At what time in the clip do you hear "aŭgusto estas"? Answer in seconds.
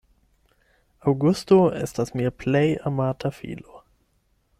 1.11-2.11